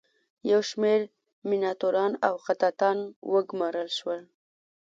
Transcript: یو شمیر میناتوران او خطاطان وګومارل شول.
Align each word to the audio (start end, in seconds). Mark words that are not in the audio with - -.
یو 0.51 0.61
شمیر 0.69 1.01
میناتوران 1.49 2.11
او 2.27 2.35
خطاطان 2.45 2.97
وګومارل 3.33 3.89
شول. 3.97 4.21